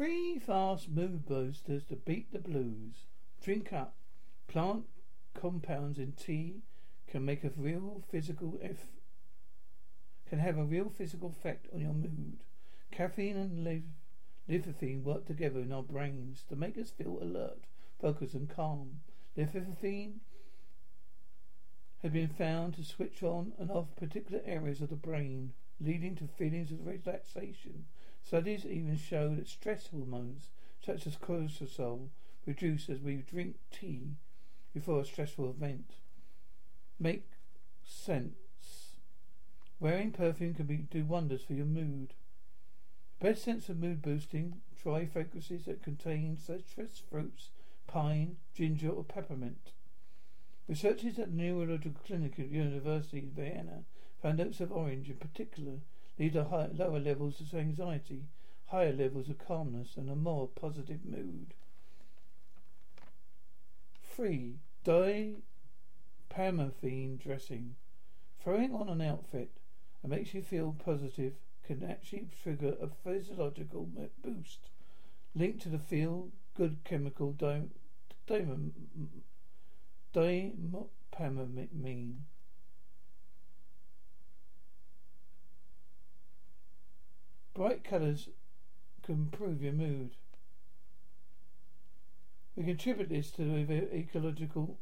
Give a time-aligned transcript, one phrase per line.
[0.00, 3.04] Three fast mood boosters to beat the blues.
[3.42, 3.96] Drink up.
[4.48, 4.86] Plant
[5.34, 6.62] compounds in tea
[7.06, 8.88] can make a real physical eff-
[10.26, 12.38] can have a real physical effect on your mood.
[12.90, 13.82] Caffeine and liv-
[14.48, 17.66] L-theanine work together in our brains to make us feel alert,
[18.00, 19.02] focused, and calm.
[19.36, 20.20] L-theanine
[21.98, 26.26] has been found to switch on and off particular areas of the brain, leading to
[26.26, 27.86] feelings of relaxation.
[28.22, 30.50] Studies even show that stress hormones,
[30.84, 32.08] such as cortisol,
[32.46, 34.16] reduce as we drink tea
[34.72, 35.94] before a stressful event.
[36.98, 37.30] Make
[37.82, 38.34] sense.
[39.78, 42.12] Wearing perfume can be, do wonders for your mood.
[43.20, 47.50] Best sense of mood boosting, try fragrances that contain citrus fruits,
[47.86, 49.72] pine, ginger, or peppermint.
[50.68, 53.84] Researchers at the Neurological Clinic at University of Vienna
[54.22, 55.80] found notes of orange in particular
[56.18, 58.24] lead to high, lower levels of anxiety,
[58.66, 61.54] higher levels of calmness, and a more positive mood.
[64.04, 67.76] Three, dipamorphine dressing.
[68.42, 69.50] Throwing on an outfit
[70.02, 73.88] that makes you feel positive can actually trigger a physiological
[74.22, 74.68] boost
[75.34, 77.70] linked to the feel good chemical dopamine.
[87.70, 88.28] Bright colours
[89.04, 90.16] can improve your mood.
[92.56, 94.76] We contribute this to the ecological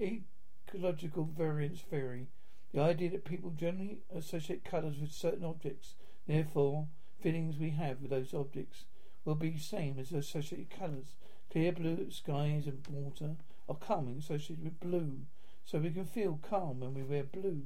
[0.00, 2.26] ecological valence theory,
[2.74, 5.94] the idea that people generally associate colours with certain objects,
[6.26, 6.88] therefore
[7.20, 8.86] feelings we have with those objects
[9.24, 11.14] will be the same as associated colours.
[11.52, 13.36] Clear blue skies and water
[13.68, 15.20] are calming associated with blue,
[15.64, 17.62] so we can feel calm when we wear blue.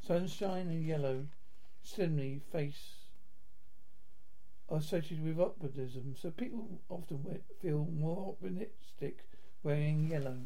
[0.00, 1.26] Sunshine and yellow
[1.82, 2.99] similarly face
[4.70, 9.26] are associated with optimism, so people often feel more optimistic
[9.62, 10.38] wearing yellow.